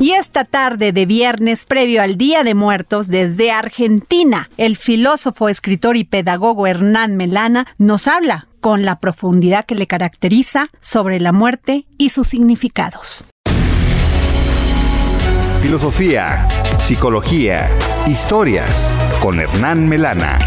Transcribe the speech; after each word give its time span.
Y 0.00 0.12
esta 0.12 0.46
tarde 0.46 0.92
de 0.92 1.04
viernes, 1.04 1.66
previo 1.66 2.00
al 2.00 2.16
Día 2.16 2.42
de 2.42 2.54
Muertos, 2.54 3.08
desde 3.08 3.52
Argentina, 3.52 4.48
el 4.56 4.78
filósofo, 4.78 5.50
escritor 5.50 5.98
y 5.98 6.04
pedagogo 6.04 6.66
Hernán 6.66 7.18
Melana 7.18 7.66
nos 7.76 8.08
habla 8.08 8.48
con 8.60 8.86
la 8.86 8.98
profundidad 8.98 9.66
que 9.66 9.74
le 9.74 9.86
caracteriza 9.86 10.68
sobre 10.80 11.20
la 11.20 11.32
muerte 11.32 11.84
y 11.98 12.08
sus 12.08 12.28
significados. 12.28 13.26
Filosofía, 15.60 16.48
psicología, 16.78 17.68
historias 18.06 18.70
con 19.20 19.38
Hernán 19.38 19.86
Melana. 19.86 20.38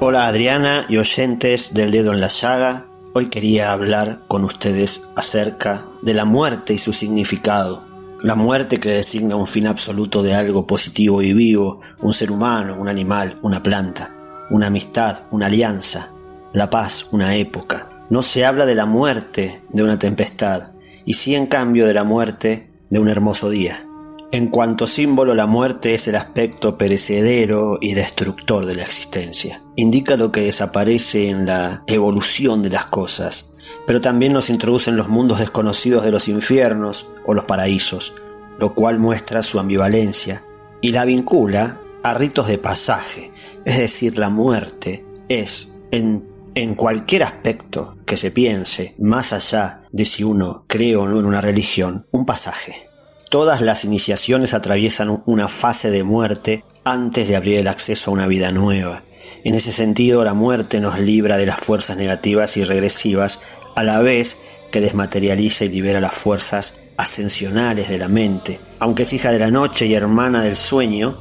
Hola 0.00 0.28
Adriana 0.28 0.86
y 0.88 0.96
oyentes 0.96 1.74
del 1.74 1.90
dedo 1.90 2.14
en 2.14 2.22
la 2.22 2.28
llaga. 2.28 2.86
Hoy 3.16 3.26
quería 3.26 3.70
hablar 3.70 4.22
con 4.26 4.42
ustedes 4.42 5.08
acerca 5.14 5.84
de 6.02 6.14
la 6.14 6.24
muerte 6.24 6.74
y 6.74 6.78
su 6.78 6.92
significado. 6.92 7.84
La 8.24 8.34
muerte 8.34 8.80
que 8.80 8.90
designa 8.90 9.36
un 9.36 9.46
fin 9.46 9.68
absoluto 9.68 10.24
de 10.24 10.34
algo 10.34 10.66
positivo 10.66 11.22
y 11.22 11.32
vivo, 11.32 11.80
un 12.00 12.12
ser 12.12 12.32
humano, 12.32 12.74
un 12.76 12.88
animal, 12.88 13.38
una 13.42 13.62
planta, 13.62 14.12
una 14.50 14.66
amistad, 14.66 15.28
una 15.30 15.46
alianza, 15.46 16.10
la 16.52 16.70
paz, 16.70 17.06
una 17.12 17.36
época. 17.36 17.88
No 18.10 18.20
se 18.20 18.44
habla 18.44 18.66
de 18.66 18.74
la 18.74 18.84
muerte 18.84 19.62
de 19.68 19.84
una 19.84 19.96
tempestad, 19.96 20.72
y 21.04 21.14
sí 21.14 21.36
en 21.36 21.46
cambio 21.46 21.86
de 21.86 21.94
la 21.94 22.02
muerte 22.02 22.68
de 22.90 22.98
un 22.98 23.08
hermoso 23.08 23.48
día. 23.48 23.86
En 24.32 24.48
cuanto 24.48 24.88
símbolo, 24.88 25.36
la 25.36 25.46
muerte 25.46 25.94
es 25.94 26.08
el 26.08 26.16
aspecto 26.16 26.76
perecedero 26.76 27.78
y 27.80 27.94
destructor 27.94 28.66
de 28.66 28.74
la 28.74 28.82
existencia. 28.82 29.60
Indica 29.76 30.16
lo 30.16 30.30
que 30.30 30.42
desaparece 30.42 31.28
en 31.28 31.46
la 31.46 31.82
evolución 31.86 32.62
de 32.62 32.70
las 32.70 32.86
cosas, 32.86 33.54
pero 33.86 34.00
también 34.00 34.32
nos 34.32 34.50
introduce 34.50 34.90
en 34.90 34.96
los 34.96 35.08
mundos 35.08 35.40
desconocidos 35.40 36.04
de 36.04 36.10
los 36.10 36.28
infiernos 36.28 37.08
o 37.26 37.34
los 37.34 37.44
paraísos, 37.44 38.14
lo 38.58 38.74
cual 38.74 38.98
muestra 38.98 39.42
su 39.42 39.58
ambivalencia 39.58 40.42
y 40.80 40.92
la 40.92 41.04
vincula 41.04 41.80
a 42.02 42.14
ritos 42.14 42.46
de 42.46 42.58
pasaje, 42.58 43.32
es 43.64 43.78
decir, 43.78 44.18
la 44.18 44.28
muerte 44.28 45.04
es 45.28 45.72
en, 45.90 46.28
en 46.54 46.74
cualquier 46.74 47.22
aspecto 47.22 47.96
que 48.04 48.16
se 48.16 48.30
piense, 48.30 48.94
más 48.98 49.32
allá 49.32 49.84
de 49.90 50.04
si 50.04 50.22
uno 50.22 50.64
cree 50.68 50.96
o 50.96 51.06
no 51.06 51.18
en 51.18 51.26
una 51.26 51.40
religión, 51.40 52.06
un 52.10 52.26
pasaje. 52.26 52.88
Todas 53.30 53.62
las 53.62 53.84
iniciaciones 53.84 54.54
atraviesan 54.54 55.22
una 55.26 55.48
fase 55.48 55.90
de 55.90 56.04
muerte 56.04 56.64
antes 56.84 57.26
de 57.26 57.36
abrir 57.36 57.58
el 57.58 57.68
acceso 57.68 58.10
a 58.10 58.14
una 58.14 58.26
vida 58.26 58.52
nueva. 58.52 59.02
En 59.44 59.54
ese 59.54 59.72
sentido, 59.72 60.24
la 60.24 60.32
muerte 60.32 60.80
nos 60.80 60.98
libra 60.98 61.36
de 61.36 61.44
las 61.44 61.60
fuerzas 61.60 61.98
negativas 61.98 62.56
y 62.56 62.64
regresivas, 62.64 63.40
a 63.76 63.82
la 63.82 64.00
vez 64.00 64.38
que 64.72 64.80
desmaterializa 64.80 65.66
y 65.66 65.68
libera 65.68 66.00
las 66.00 66.14
fuerzas 66.14 66.78
ascensionales 66.96 67.90
de 67.90 67.98
la 67.98 68.08
mente. 68.08 68.58
Aunque 68.78 69.02
es 69.02 69.12
hija 69.12 69.30
de 69.30 69.38
la 69.38 69.50
noche 69.50 69.84
y 69.86 69.94
hermana 69.94 70.42
del 70.42 70.56
sueño, 70.56 71.20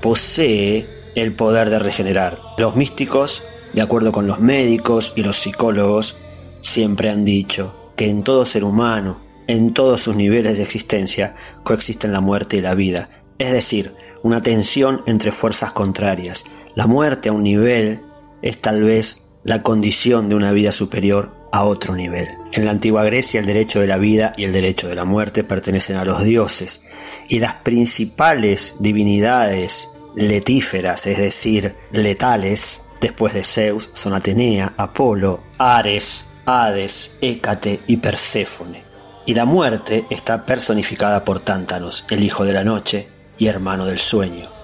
posee 0.00 0.88
el 1.14 1.34
poder 1.34 1.70
de 1.70 1.78
regenerar. 1.78 2.40
Los 2.58 2.74
místicos, 2.74 3.44
de 3.72 3.82
acuerdo 3.82 4.10
con 4.10 4.26
los 4.26 4.40
médicos 4.40 5.12
y 5.14 5.22
los 5.22 5.36
psicólogos, 5.36 6.16
siempre 6.62 7.10
han 7.10 7.24
dicho 7.24 7.92
que 7.96 8.08
en 8.08 8.24
todo 8.24 8.44
ser 8.44 8.64
humano, 8.64 9.22
en 9.46 9.72
todos 9.72 10.00
sus 10.00 10.16
niveles 10.16 10.56
de 10.56 10.64
existencia 10.64 11.36
coexisten 11.62 12.12
la 12.12 12.20
muerte 12.20 12.56
y 12.56 12.60
la 12.60 12.74
vida, 12.74 13.22
es 13.38 13.52
decir, 13.52 13.94
una 14.22 14.42
tensión 14.42 15.02
entre 15.06 15.30
fuerzas 15.32 15.72
contrarias. 15.72 16.44
La 16.74 16.86
muerte 16.86 17.28
a 17.28 17.32
un 17.32 17.42
nivel 17.42 18.00
es 18.42 18.58
tal 18.58 18.82
vez 18.82 19.22
la 19.44 19.62
condición 19.62 20.28
de 20.28 20.34
una 20.34 20.52
vida 20.52 20.72
superior 20.72 21.34
a 21.52 21.64
otro 21.64 21.94
nivel. 21.94 22.28
En 22.52 22.64
la 22.64 22.70
antigua 22.70 23.04
Grecia 23.04 23.40
el 23.40 23.46
derecho 23.46 23.80
de 23.80 23.86
la 23.86 23.98
vida 23.98 24.32
y 24.36 24.44
el 24.44 24.52
derecho 24.52 24.88
de 24.88 24.94
la 24.94 25.04
muerte 25.04 25.44
pertenecen 25.44 25.96
a 25.96 26.04
los 26.04 26.24
dioses, 26.24 26.82
y 27.28 27.38
las 27.38 27.54
principales 27.54 28.74
divinidades 28.80 29.88
letíferas, 30.14 31.06
es 31.06 31.18
decir, 31.18 31.74
letales, 31.90 32.82
después 33.00 33.34
de 33.34 33.44
Zeus, 33.44 33.90
son 33.92 34.14
Atenea, 34.14 34.74
Apolo, 34.76 35.42
Ares, 35.58 36.26
Hades, 36.46 37.12
Hécate 37.20 37.80
y 37.86 37.98
Perséfone 37.98 38.92
y 39.26 39.34
la 39.34 39.44
muerte 39.44 40.06
está 40.10 40.44
personificada 40.44 41.24
por 41.24 41.40
Tántanos, 41.40 42.04
el 42.10 42.24
hijo 42.24 42.44
de 42.44 42.52
la 42.52 42.64
noche 42.64 43.08
y 43.38 43.46
hermano 43.46 43.86
del 43.86 44.00
sueño. 44.00 44.61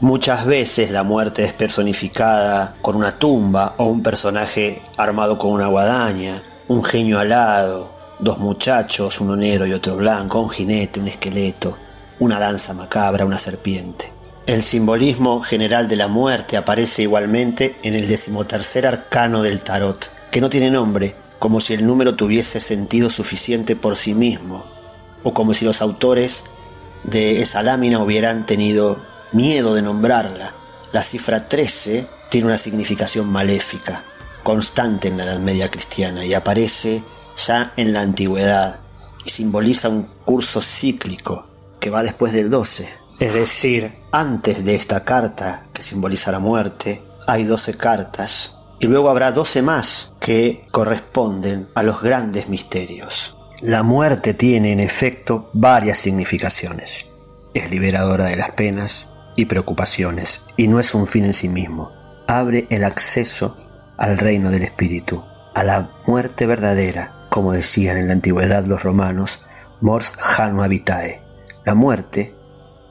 Muchas 0.00 0.46
veces 0.46 0.90
la 0.90 1.02
muerte 1.02 1.44
es 1.44 1.52
personificada 1.52 2.74
con 2.80 2.96
una 2.96 3.18
tumba 3.18 3.74
o 3.76 3.84
un 3.84 4.02
personaje 4.02 4.80
armado 4.96 5.36
con 5.36 5.52
una 5.52 5.66
guadaña, 5.66 6.42
un 6.68 6.82
genio 6.82 7.18
alado, 7.18 7.92
dos 8.18 8.38
muchachos, 8.38 9.20
uno 9.20 9.36
negro 9.36 9.66
y 9.66 9.74
otro 9.74 9.96
blanco, 9.96 10.40
un 10.40 10.48
jinete, 10.48 11.00
un 11.00 11.08
esqueleto, 11.08 11.76
una 12.18 12.40
danza 12.40 12.72
macabra, 12.72 13.26
una 13.26 13.36
serpiente. 13.36 14.10
El 14.46 14.62
simbolismo 14.62 15.42
general 15.42 15.86
de 15.86 15.96
la 15.96 16.08
muerte 16.08 16.56
aparece 16.56 17.02
igualmente 17.02 17.76
en 17.82 17.94
el 17.94 18.08
decimotercer 18.08 18.86
arcano 18.86 19.42
del 19.42 19.60
tarot, 19.60 20.10
que 20.30 20.40
no 20.40 20.48
tiene 20.48 20.70
nombre, 20.70 21.14
como 21.38 21.60
si 21.60 21.74
el 21.74 21.86
número 21.86 22.16
tuviese 22.16 22.58
sentido 22.60 23.10
suficiente 23.10 23.76
por 23.76 23.98
sí 23.98 24.14
mismo, 24.14 24.64
o 25.24 25.34
como 25.34 25.52
si 25.52 25.66
los 25.66 25.82
autores 25.82 26.44
de 27.04 27.42
esa 27.42 27.62
lámina 27.62 28.02
hubieran 28.02 28.46
tenido 28.46 29.09
miedo 29.32 29.74
de 29.74 29.82
nombrarla. 29.82 30.54
La 30.92 31.02
cifra 31.02 31.48
13 31.48 32.06
tiene 32.28 32.48
una 32.48 32.56
significación 32.56 33.28
maléfica, 33.28 34.04
constante 34.42 35.08
en 35.08 35.16
la 35.16 35.24
Edad 35.24 35.38
Media 35.38 35.70
cristiana 35.70 36.24
y 36.24 36.34
aparece 36.34 37.02
ya 37.36 37.72
en 37.76 37.92
la 37.92 38.00
antigüedad 38.00 38.80
y 39.24 39.30
simboliza 39.30 39.88
un 39.88 40.08
curso 40.24 40.60
cíclico 40.60 41.46
que 41.78 41.90
va 41.90 42.02
después 42.02 42.32
del 42.32 42.50
12. 42.50 42.88
Es 43.18 43.34
decir, 43.34 43.98
antes 44.12 44.64
de 44.64 44.74
esta 44.74 45.04
carta 45.04 45.66
que 45.72 45.82
simboliza 45.82 46.32
la 46.32 46.38
muerte, 46.38 47.02
hay 47.26 47.44
12 47.44 47.76
cartas 47.76 48.56
y 48.78 48.86
luego 48.86 49.10
habrá 49.10 49.30
doce 49.30 49.62
más 49.62 50.14
que 50.20 50.66
corresponden 50.70 51.68
a 51.74 51.82
los 51.82 52.00
grandes 52.00 52.48
misterios. 52.48 53.36
La 53.60 53.82
muerte 53.82 54.32
tiene 54.32 54.72
en 54.72 54.80
efecto 54.80 55.50
varias 55.52 55.98
significaciones. 55.98 57.04
Es 57.52 57.70
liberadora 57.70 58.26
de 58.26 58.36
las 58.36 58.52
penas 58.52 59.09
y 59.36 59.46
preocupaciones 59.46 60.42
y 60.56 60.68
no 60.68 60.80
es 60.80 60.94
un 60.94 61.06
fin 61.06 61.24
en 61.24 61.34
sí 61.34 61.48
mismo. 61.48 61.92
Abre 62.26 62.66
el 62.70 62.84
acceso 62.84 63.56
al 63.96 64.18
reino 64.18 64.50
del 64.50 64.62
espíritu, 64.62 65.22
a 65.54 65.64
la 65.64 65.90
muerte 66.06 66.46
verdadera, 66.46 67.26
como 67.28 67.52
decían 67.52 67.96
en 67.96 68.08
la 68.08 68.14
antigüedad 68.14 68.64
los 68.64 68.82
romanos, 68.82 69.40
mors 69.80 70.12
jano 70.18 70.62
habitae, 70.62 71.20
la 71.64 71.74
muerte, 71.74 72.34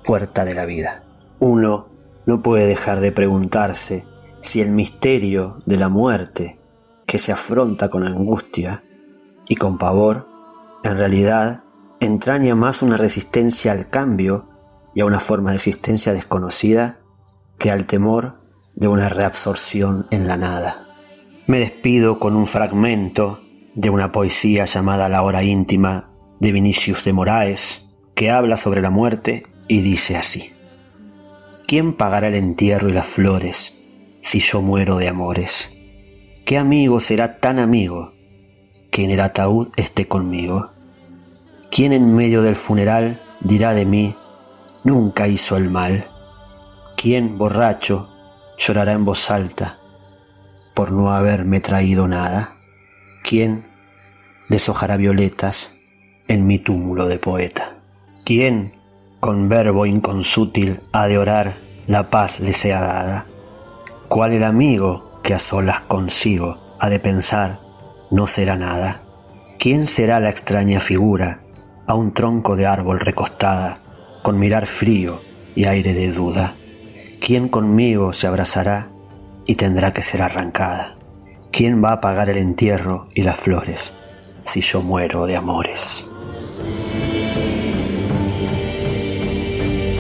puerta 0.03 0.45
de 0.45 0.53
la 0.53 0.66
vida. 0.66 1.03
Uno 1.39 1.89
no 2.25 2.41
puede 2.41 2.67
dejar 2.67 2.99
de 2.99 3.11
preguntarse 3.11 4.05
si 4.41 4.61
el 4.61 4.69
misterio 4.69 5.59
de 5.66 5.78
la 5.78 5.89
muerte, 5.89 6.59
que 7.05 7.17
se 7.17 7.31
afronta 7.31 7.89
con 7.89 8.05
angustia 8.05 8.83
y 9.47 9.55
con 9.55 9.78
pavor, 9.78 10.28
en 10.83 10.97
realidad 10.97 11.63
entraña 11.99 12.55
más 12.55 12.81
una 12.81 12.97
resistencia 12.97 13.72
al 13.72 13.89
cambio 13.89 14.48
y 14.99 15.01
a 15.01 15.05
una 15.05 15.21
forma 15.21 15.51
de 15.51 15.55
existencia 15.55 16.11
desconocida 16.11 16.99
que 17.57 17.71
al 17.71 17.85
temor 17.85 18.41
de 18.75 18.89
una 18.89 19.07
reabsorción 19.07 20.07
en 20.11 20.27
la 20.27 20.35
nada. 20.35 20.89
Me 21.47 21.59
despido 21.59 22.19
con 22.19 22.35
un 22.35 22.47
fragmento 22.47 23.39
de 23.75 23.89
una 23.89 24.11
poesía 24.11 24.65
llamada 24.65 25.07
La 25.07 25.21
hora 25.21 25.41
íntima 25.41 26.11
de 26.41 26.51
Vinicius 26.51 27.05
de 27.05 27.13
Moraes, 27.13 27.89
que 28.13 28.29
habla 28.29 28.57
sobre 28.57 28.81
la 28.81 28.89
muerte 28.89 29.47
y 29.69 29.79
dice 29.79 30.17
así. 30.17 30.51
¿Quién 31.66 31.93
pagará 31.93 32.27
el 32.27 32.35
entierro 32.35 32.89
y 32.89 32.91
las 32.91 33.07
flores? 33.07 33.77
si 34.21 34.41
yo 34.41 34.61
muero 34.61 34.97
de 34.97 35.07
amores? 35.07 35.73
¿Qué 36.43 36.57
amigo 36.57 36.99
será 36.99 37.39
tan 37.39 37.57
amigo 37.57 38.11
que 38.91 39.05
en 39.05 39.11
el 39.11 39.21
ataúd 39.21 39.69
esté 39.77 40.09
conmigo? 40.09 40.67
¿Quién 41.72 41.93
en 41.93 42.13
medio 42.13 42.41
del 42.41 42.57
funeral 42.57 43.22
dirá 43.40 43.73
de 43.73 43.85
mí, 43.85 44.17
nunca 44.84 45.28
hizo 45.28 45.58
el 45.58 45.70
mal? 45.70 46.08
¿Quién, 46.96 47.37
borracho, 47.37 48.09
llorará 48.58 48.93
en 48.93 49.05
voz 49.05 49.31
alta 49.31 49.79
por 50.73 50.91
no 50.91 51.11
haberme 51.11 51.59
traído 51.59 52.08
nada? 52.08 52.55
¿Quién 53.23 53.67
deshojará 54.49 54.97
violetas 54.97 55.72
en 56.28 56.46
mi 56.46 56.59
túmulo 56.59 57.08
de 57.08 57.20
poeta? 57.20 57.78
¿Quién, 58.26 58.76
con 59.20 59.49
verbo 59.49 59.85
inconsútil, 59.85 60.81
ha 60.91 61.08
de 61.08 61.17
orar 61.17 61.58
la 61.87 62.09
paz 62.09 62.40
le 62.40 62.53
sea 62.53 62.81
dada? 62.81 63.26
¿Cuál 64.08 64.34
el 64.34 64.43
amigo 64.43 65.20
que 65.23 65.34
a 65.34 65.40
solas 65.40 65.81
consigo 65.81 66.76
ha 66.79 66.90
de 66.90 66.99
pensar 66.99 67.59
no 68.11 68.28
será 68.28 68.55
nada? 68.55 69.03
¿Quién 69.58 69.87
será 69.87 70.20
la 70.20 70.29
extraña 70.29 70.79
figura 70.79 71.41
a 71.90 71.96
un 71.96 72.14
tronco 72.14 72.55
de 72.55 72.67
árbol 72.67 72.99
recostada, 72.99 73.79
con 74.29 74.37
mirar 74.37 74.67
frío 74.67 75.23
y 75.55 75.66
aire 75.66 75.96
de 75.96 76.11
duda? 76.11 76.55
¿Quién 77.20 77.49
conmigo 77.49 78.14
se 78.14 78.28
abrazará 78.28 78.91
y 79.47 79.55
tendrá 79.55 79.91
que 79.91 80.03
ser 80.03 80.22
arrancada? 80.22 80.99
¿Quién 81.52 81.84
va 81.84 81.93
a 81.93 81.99
pagar 81.99 82.29
el 82.29 82.37
entierro 82.37 83.09
y 83.16 83.23
las 83.23 83.40
flores? 83.40 83.91
si 84.46 84.61
yo 84.61 84.84
muero 84.84 85.26
de 85.26 85.35
amores. 85.35 86.05